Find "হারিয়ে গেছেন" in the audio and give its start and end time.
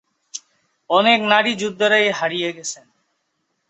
2.11-2.85